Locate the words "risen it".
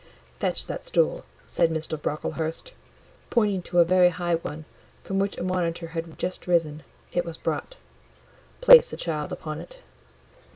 6.47-7.23